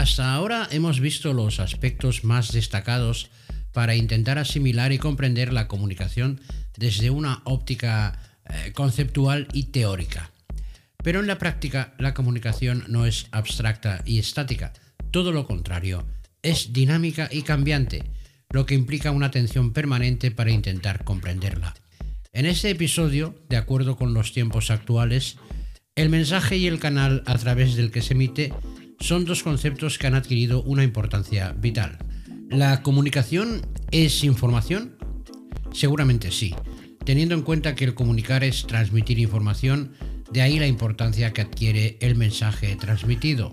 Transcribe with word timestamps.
Hasta 0.00 0.32
ahora 0.32 0.66
hemos 0.70 0.98
visto 0.98 1.34
los 1.34 1.60
aspectos 1.60 2.24
más 2.24 2.52
destacados 2.52 3.28
para 3.70 3.96
intentar 3.96 4.38
asimilar 4.38 4.92
y 4.92 4.98
comprender 4.98 5.52
la 5.52 5.68
comunicación 5.68 6.40
desde 6.74 7.10
una 7.10 7.42
óptica 7.44 8.18
eh, 8.48 8.72
conceptual 8.72 9.46
y 9.52 9.64
teórica. 9.64 10.30
Pero 11.04 11.20
en 11.20 11.26
la 11.26 11.36
práctica 11.36 11.92
la 11.98 12.14
comunicación 12.14 12.86
no 12.88 13.04
es 13.04 13.26
abstracta 13.30 14.00
y 14.06 14.18
estática, 14.18 14.72
todo 15.10 15.32
lo 15.32 15.46
contrario, 15.46 16.06
es 16.40 16.72
dinámica 16.72 17.28
y 17.30 17.42
cambiante, 17.42 18.04
lo 18.48 18.64
que 18.64 18.76
implica 18.76 19.10
una 19.10 19.26
atención 19.26 19.74
permanente 19.74 20.30
para 20.30 20.50
intentar 20.50 21.04
comprenderla. 21.04 21.74
En 22.32 22.46
este 22.46 22.70
episodio, 22.70 23.38
de 23.50 23.58
acuerdo 23.58 23.96
con 23.98 24.14
los 24.14 24.32
tiempos 24.32 24.70
actuales, 24.70 25.36
el 25.94 26.08
mensaje 26.08 26.56
y 26.56 26.68
el 26.68 26.78
canal 26.78 27.22
a 27.26 27.36
través 27.36 27.76
del 27.76 27.90
que 27.90 28.00
se 28.00 28.14
emite 28.14 28.54
son 29.00 29.24
dos 29.24 29.42
conceptos 29.42 29.98
que 29.98 30.06
han 30.06 30.14
adquirido 30.14 30.62
una 30.62 30.84
importancia 30.84 31.52
vital. 31.52 31.98
¿La 32.48 32.82
comunicación 32.82 33.62
es 33.90 34.22
información? 34.22 34.96
Seguramente 35.72 36.30
sí, 36.30 36.54
teniendo 37.04 37.34
en 37.34 37.42
cuenta 37.42 37.74
que 37.74 37.84
el 37.84 37.94
comunicar 37.94 38.44
es 38.44 38.66
transmitir 38.66 39.18
información, 39.18 39.92
de 40.30 40.42
ahí 40.42 40.58
la 40.58 40.66
importancia 40.66 41.32
que 41.32 41.40
adquiere 41.40 41.96
el 42.00 42.14
mensaje 42.14 42.76
transmitido. 42.76 43.50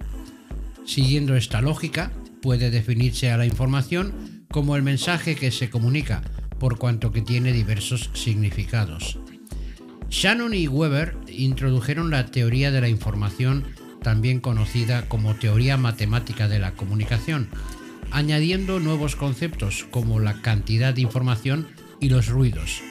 Siguiendo 0.85 1.35
esta 1.35 1.61
lógica, 1.61 2.11
puede 2.41 2.69
definirse 2.69 3.31
a 3.31 3.37
la 3.37 3.45
información 3.45 4.45
como 4.49 4.75
el 4.75 4.83
mensaje 4.83 5.35
que 5.35 5.51
se 5.51 5.69
comunica, 5.69 6.21
por 6.59 6.77
cuanto 6.77 7.11
que 7.11 7.21
tiene 7.21 7.51
diversos 7.53 8.09
significados. 8.13 9.19
Shannon 10.09 10.53
y 10.53 10.67
Weber 10.67 11.17
introdujeron 11.27 12.09
la 12.09 12.25
teoría 12.27 12.71
de 12.71 12.81
la 12.81 12.89
información, 12.89 13.65
también 14.01 14.39
conocida 14.39 15.07
como 15.07 15.35
teoría 15.35 15.77
matemática 15.77 16.47
de 16.47 16.59
la 16.59 16.73
comunicación, 16.73 17.49
añadiendo 18.11 18.79
nuevos 18.79 19.15
conceptos 19.15 19.85
como 19.91 20.19
la 20.19 20.41
cantidad 20.41 20.93
de 20.93 21.01
información 21.01 21.67
y 21.99 22.09
los 22.09 22.27
ruidos. 22.27 22.81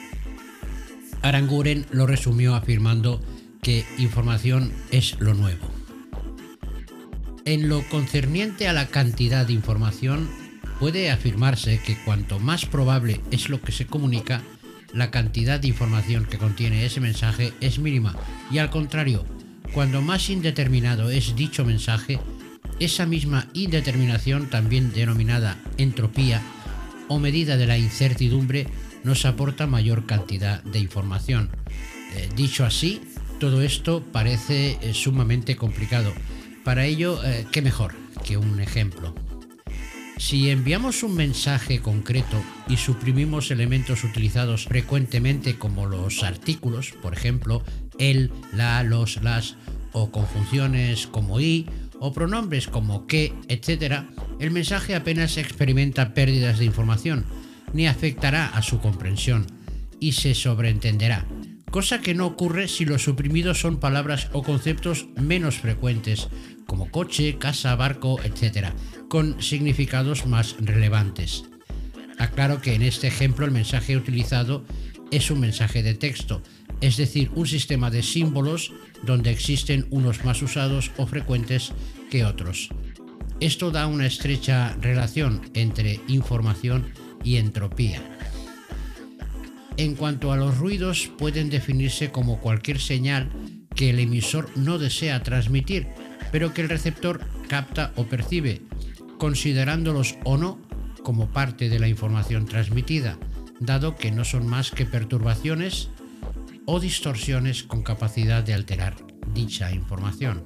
Aranguren 1.21 1.85
lo 1.91 2.05
resumió 2.05 2.55
afirmando 2.55 3.19
que 3.61 3.85
información 3.97 4.71
es 4.91 5.19
lo 5.19 5.33
nuevo. 5.33 5.67
En 7.45 7.69
lo 7.69 7.81
concerniente 7.89 8.67
a 8.67 8.73
la 8.73 8.87
cantidad 8.87 9.45
de 9.45 9.53
información, 9.53 10.29
puede 10.79 11.09
afirmarse 11.09 11.79
que 11.79 11.97
cuanto 12.03 12.39
más 12.39 12.65
probable 12.65 13.21
es 13.31 13.49
lo 13.49 13.61
que 13.61 13.71
se 13.71 13.87
comunica, 13.87 14.41
la 14.93 15.11
cantidad 15.11 15.59
de 15.59 15.67
información 15.67 16.25
que 16.25 16.37
contiene 16.37 16.85
ese 16.85 16.99
mensaje 16.99 17.53
es 17.61 17.79
mínima 17.79 18.15
y 18.51 18.59
al 18.59 18.69
contrario, 18.69 19.25
cuando 19.73 20.01
más 20.01 20.29
indeterminado 20.29 21.09
es 21.09 21.35
dicho 21.35 21.65
mensaje, 21.65 22.19
esa 22.79 23.05
misma 23.05 23.47
indeterminación, 23.53 24.49
también 24.49 24.93
denominada 24.93 25.57
entropía 25.77 26.41
o 27.07 27.19
medida 27.19 27.57
de 27.57 27.67
la 27.67 27.77
incertidumbre, 27.77 28.67
nos 29.03 29.25
aporta 29.25 29.67
mayor 29.67 30.05
cantidad 30.05 30.63
de 30.63 30.79
información. 30.79 31.49
Eh, 32.15 32.29
dicho 32.35 32.65
así, 32.65 33.01
todo 33.39 33.61
esto 33.61 34.03
parece 34.11 34.77
eh, 34.81 34.93
sumamente 34.93 35.55
complicado. 35.55 36.11
Para 36.63 36.85
ello, 36.85 37.23
eh, 37.23 37.45
¿qué 37.51 37.61
mejor 37.61 37.93
que 38.25 38.37
un 38.37 38.59
ejemplo? 38.59 39.15
Si 40.17 40.49
enviamos 40.49 41.03
un 41.03 41.15
mensaje 41.15 41.79
concreto 41.79 42.41
y 42.67 42.77
suprimimos 42.77 43.51
elementos 43.51 44.03
utilizados 44.03 44.65
frecuentemente 44.65 45.57
como 45.57 45.85
los 45.85 46.23
artículos, 46.23 46.93
por 47.01 47.13
ejemplo, 47.13 47.63
el, 47.99 48.31
la, 48.51 48.81
los, 48.83 49.21
las, 49.21 49.55
o 49.91 50.11
conjunciones 50.11 51.07
como 51.07 51.39
y, 51.39 51.67
o 51.99 52.13
pronombres 52.13 52.67
como 52.67 53.05
que, 53.05 53.33
etc., 53.47 54.05
el 54.39 54.51
mensaje 54.51 54.95
apenas 54.95 55.37
experimenta 55.37 56.13
pérdidas 56.13 56.57
de 56.59 56.65
información, 56.65 57.25
ni 57.73 57.87
afectará 57.87 58.47
a 58.47 58.61
su 58.63 58.79
comprensión, 58.79 59.45
y 59.99 60.13
se 60.13 60.33
sobreentenderá, 60.33 61.25
cosa 61.71 62.01
que 62.01 62.13
no 62.13 62.25
ocurre 62.25 62.67
si 62.67 62.85
los 62.85 63.03
suprimidos 63.03 63.59
son 63.59 63.79
palabras 63.79 64.29
o 64.33 64.43
conceptos 64.43 65.07
menos 65.15 65.57
frecuentes, 65.57 66.29
como 66.65 66.91
coche, 66.91 67.37
casa, 67.37 67.75
barco, 67.75 68.19
etc., 68.23 68.69
con 69.09 69.41
significados 69.41 70.25
más 70.25 70.55
relevantes. 70.59 71.45
Aclaro 72.17 72.61
que 72.61 72.75
en 72.75 72.81
este 72.81 73.07
ejemplo 73.07 73.45
el 73.45 73.51
mensaje 73.51 73.95
utilizado 73.95 74.65
es 75.11 75.31
un 75.31 75.39
mensaje 75.39 75.83
de 75.83 75.93
texto, 75.93 76.41
es 76.81 76.97
decir, 76.97 77.31
un 77.35 77.47
sistema 77.47 77.89
de 77.89 78.03
símbolos 78.03 78.73
donde 79.03 79.31
existen 79.31 79.87
unos 79.89 80.25
más 80.25 80.41
usados 80.41 80.91
o 80.97 81.05
frecuentes 81.05 81.73
que 82.09 82.25
otros. 82.25 82.69
Esto 83.39 83.71
da 83.71 83.87
una 83.87 84.07
estrecha 84.07 84.75
relación 84.81 85.41
entre 85.53 85.99
información 86.07 86.91
y 87.23 87.37
entropía. 87.37 88.01
En 89.77 89.93
cuanto 89.93 90.31
a 90.31 90.37
los 90.37 90.57
ruidos, 90.57 91.11
pueden 91.19 91.51
definirse 91.51 92.11
como 92.11 92.39
cualquier 92.39 92.79
señal 92.79 93.29
que 93.75 93.91
el 93.91 93.99
emisor 93.99 94.49
no 94.55 94.79
desea 94.79 95.21
transmitir, 95.21 95.87
pero 96.31 96.53
que 96.53 96.61
el 96.61 96.69
receptor 96.69 97.21
capta 97.47 97.93
o 97.95 98.05
percibe, 98.05 98.63
considerándolos 99.19 100.15
o 100.23 100.37
no 100.37 100.59
como 101.03 101.27
parte 101.27 101.69
de 101.69 101.79
la 101.79 101.87
información 101.87 102.47
transmitida, 102.47 103.19
dado 103.59 103.95
que 103.95 104.11
no 104.11 104.25
son 104.25 104.47
más 104.47 104.71
que 104.71 104.85
perturbaciones 104.85 105.89
o 106.65 106.79
distorsiones 106.79 107.63
con 107.63 107.83
capacidad 107.83 108.43
de 108.43 108.55
alterar 108.55 108.95
dicha 109.33 109.71
información. 109.71 110.43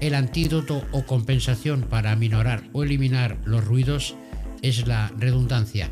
El 0.00 0.14
antídoto 0.14 0.84
o 0.90 1.06
compensación 1.06 1.82
para 1.82 2.12
aminorar 2.12 2.64
o 2.72 2.82
eliminar 2.82 3.38
los 3.44 3.64
ruidos 3.64 4.16
es 4.60 4.86
la 4.86 5.10
redundancia, 5.16 5.90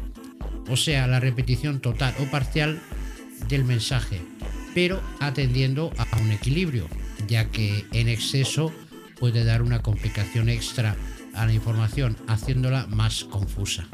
o 0.68 0.76
sea, 0.76 1.06
la 1.06 1.20
repetición 1.20 1.80
total 1.80 2.14
o 2.20 2.24
parcial 2.30 2.80
del 3.48 3.64
mensaje, 3.64 4.20
pero 4.74 5.00
atendiendo 5.20 5.92
a 5.98 6.18
un 6.18 6.32
equilibrio, 6.32 6.88
ya 7.26 7.50
que 7.50 7.84
en 7.92 8.08
exceso 8.08 8.72
puede 9.18 9.44
dar 9.44 9.62
una 9.62 9.82
complicación 9.82 10.48
extra 10.48 10.96
a 11.34 11.46
la 11.46 11.52
información, 11.52 12.16
haciéndola 12.26 12.86
más 12.88 13.24
confusa. 13.24 13.88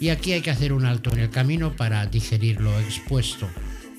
Y 0.00 0.10
aquí 0.10 0.32
hay 0.32 0.42
que 0.42 0.50
hacer 0.50 0.72
un 0.72 0.86
alto 0.86 1.10
en 1.12 1.20
el 1.20 1.30
camino 1.30 1.74
para 1.74 2.06
digerir 2.06 2.60
lo 2.60 2.78
expuesto. 2.78 3.48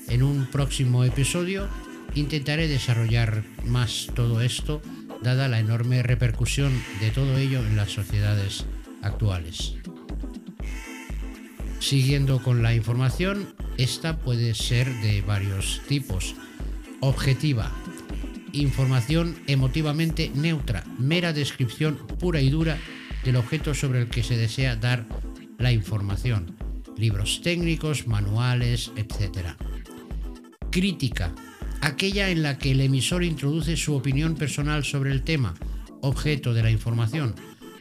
En 0.08 0.22
un 0.22 0.46
próximo 0.46 1.04
episodio 1.04 1.68
intentaré 2.14 2.68
desarrollar 2.68 3.44
más 3.64 4.08
todo 4.14 4.40
esto, 4.40 4.80
dada 5.22 5.48
la 5.48 5.60
enorme 5.60 6.02
repercusión 6.02 6.72
de 7.00 7.10
todo 7.10 7.36
ello 7.36 7.60
en 7.60 7.76
las 7.76 7.90
sociedades 7.90 8.64
actuales. 9.02 9.74
Siguiendo 11.80 12.42
con 12.42 12.62
la 12.62 12.74
información, 12.74 13.54
esta 13.78 14.18
puede 14.18 14.54
ser 14.54 14.86
de 15.00 15.22
varios 15.22 15.80
tipos. 15.88 16.34
Objetiva, 17.00 17.72
información 18.52 19.34
emotivamente 19.46 20.30
neutra, 20.34 20.84
mera 20.98 21.32
descripción 21.32 21.96
pura 22.18 22.42
y 22.42 22.50
dura 22.50 22.78
del 23.24 23.36
objeto 23.36 23.72
sobre 23.74 24.02
el 24.02 24.08
que 24.08 24.22
se 24.22 24.36
desea 24.36 24.76
dar 24.76 25.06
la 25.58 25.72
información, 25.72 26.54
libros 26.98 27.40
técnicos, 27.42 28.06
manuales, 28.06 28.92
etc. 28.96 29.56
Crítica, 30.70 31.34
aquella 31.80 32.28
en 32.28 32.42
la 32.42 32.58
que 32.58 32.72
el 32.72 32.82
emisor 32.82 33.24
introduce 33.24 33.78
su 33.78 33.94
opinión 33.94 34.34
personal 34.34 34.84
sobre 34.84 35.12
el 35.12 35.22
tema, 35.22 35.54
objeto 36.02 36.52
de 36.52 36.62
la 36.62 36.70
información, 36.70 37.34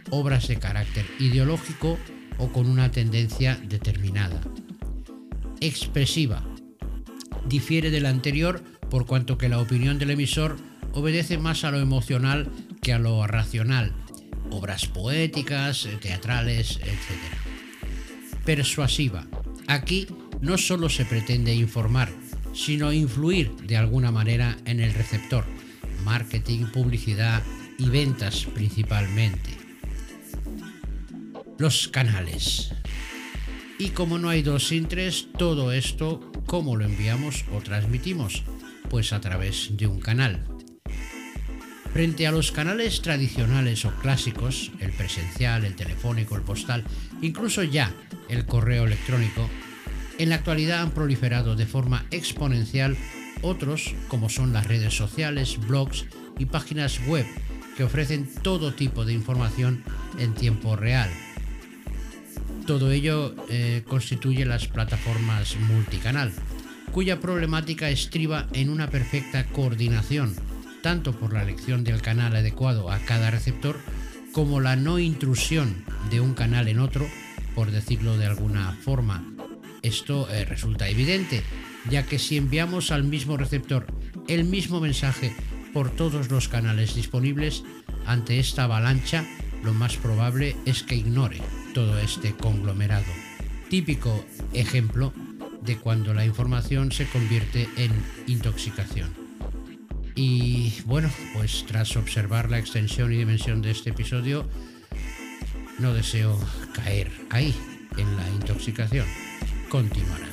obras 0.09 0.47
de 0.47 0.57
carácter 0.57 1.05
ideológico 1.19 1.99
o 2.39 2.51
con 2.51 2.67
una 2.67 2.89
tendencia 2.91 3.59
determinada. 3.67 4.41
Expresiva, 5.61 6.43
difiere 7.47 7.91
de 7.91 8.01
la 8.01 8.09
anterior 8.09 8.63
por 8.89 9.05
cuanto 9.05 9.37
que 9.37 9.49
la 9.49 9.59
opinión 9.59 9.99
del 9.99 10.11
emisor 10.11 10.57
obedece 10.93 11.37
más 11.37 11.63
a 11.63 11.71
lo 11.71 11.79
emocional 11.79 12.49
que 12.81 12.93
a 12.93 12.99
lo 12.99 13.25
racional, 13.27 13.93
obras 14.49 14.87
poéticas, 14.87 15.87
teatrales, 16.01 16.77
etc. 16.77 18.43
Persuasiva. 18.45 19.27
Aquí 19.67 20.07
no 20.41 20.57
solo 20.57 20.89
se 20.89 21.05
pretende 21.05 21.53
informar, 21.53 22.09
sino 22.53 22.91
influir 22.91 23.51
de 23.57 23.77
alguna 23.77 24.11
manera 24.11 24.57
en 24.65 24.79
el 24.79 24.93
receptor, 24.93 25.45
marketing, 26.03 26.65
publicidad 26.73 27.43
y 27.77 27.89
ventas 27.89 28.45
principalmente. 28.53 29.68
Los 31.59 31.89
canales. 31.89 32.71
Y 33.77 33.89
como 33.89 34.17
no 34.17 34.29
hay 34.29 34.43
dos 34.43 34.69
sin 34.69 34.87
tres, 34.87 35.27
todo 35.37 35.73
esto, 35.73 36.21
¿cómo 36.45 36.77
lo 36.77 36.85
enviamos 36.85 37.43
o 37.53 37.59
transmitimos? 37.59 38.43
Pues 38.89 39.11
a 39.11 39.19
través 39.19 39.75
de 39.75 39.85
un 39.85 39.99
canal. 39.99 40.45
Frente 41.91 42.27
a 42.27 42.31
los 42.31 42.53
canales 42.53 43.01
tradicionales 43.01 43.83
o 43.83 43.91
clásicos, 43.95 44.71
el 44.79 44.93
presencial, 44.93 45.65
el 45.65 45.75
telefónico, 45.75 46.37
el 46.37 46.43
postal, 46.43 46.85
incluso 47.21 47.61
ya 47.61 47.93
el 48.29 48.45
correo 48.45 48.85
electrónico, 48.85 49.49
en 50.17 50.29
la 50.29 50.35
actualidad 50.35 50.81
han 50.81 50.91
proliferado 50.91 51.57
de 51.57 51.65
forma 51.65 52.05
exponencial 52.09 52.95
otros 53.41 53.95
como 54.07 54.29
son 54.29 54.53
las 54.53 54.65
redes 54.65 54.95
sociales, 54.95 55.57
blogs 55.57 56.05
y 56.37 56.45
páginas 56.45 57.05
web 57.05 57.25
que 57.75 57.83
ofrecen 57.83 58.29
todo 58.43 58.73
tipo 58.73 59.03
de 59.03 59.11
información 59.11 59.83
en 60.19 60.33
tiempo 60.35 60.77
real. 60.77 61.09
Todo 62.69 62.91
ello 62.91 63.33
eh, 63.49 63.81
constituye 63.87 64.45
las 64.45 64.67
plataformas 64.67 65.57
multicanal, 65.57 66.31
cuya 66.91 67.19
problemática 67.19 67.89
estriba 67.89 68.45
en 68.53 68.69
una 68.69 68.91
perfecta 68.91 69.47
coordinación, 69.47 70.35
tanto 70.83 71.13
por 71.13 71.33
la 71.33 71.41
elección 71.41 71.83
del 71.83 72.03
canal 72.03 72.35
adecuado 72.35 72.91
a 72.91 72.99
cada 72.99 73.31
receptor, 73.31 73.79
como 74.33 74.59
la 74.59 74.75
no 74.75 74.99
intrusión 74.99 75.83
de 76.11 76.21
un 76.21 76.35
canal 76.35 76.67
en 76.67 76.77
otro, 76.77 77.07
por 77.55 77.71
decirlo 77.71 78.19
de 78.19 78.27
alguna 78.27 78.77
forma. 78.83 79.25
Esto 79.81 80.29
eh, 80.29 80.45
resulta 80.45 80.89
evidente, 80.89 81.41
ya 81.89 82.05
que 82.05 82.19
si 82.19 82.37
enviamos 82.37 82.91
al 82.91 83.03
mismo 83.03 83.35
receptor 83.35 83.87
el 84.27 84.43
mismo 84.43 84.79
mensaje 84.79 85.35
por 85.73 85.89
todos 85.89 86.29
los 86.29 86.47
canales 86.49 86.93
disponibles, 86.93 87.63
ante 88.05 88.37
esta 88.37 88.65
avalancha 88.65 89.25
lo 89.63 89.73
más 89.73 89.97
probable 89.97 90.55
es 90.67 90.83
que 90.83 90.93
ignore 90.93 91.41
todo 91.79 91.97
este 91.97 92.33
conglomerado. 92.33 93.05
Típico 93.69 94.25
ejemplo 94.51 95.13
de 95.61 95.77
cuando 95.77 96.13
la 96.13 96.25
información 96.25 96.91
se 96.91 97.05
convierte 97.05 97.69
en 97.77 97.93
intoxicación. 98.27 99.09
Y 100.13 100.73
bueno, 100.83 101.09
pues 101.33 101.63
tras 101.69 101.95
observar 101.95 102.51
la 102.51 102.59
extensión 102.59 103.13
y 103.13 103.15
dimensión 103.15 103.61
de 103.61 103.71
este 103.71 103.91
episodio, 103.91 104.45
no 105.77 105.93
deseo 105.93 106.37
caer 106.73 107.09
ahí 107.29 107.55
en 107.97 108.17
la 108.17 108.27
intoxicación. 108.27 109.05
Continuará. 109.69 110.27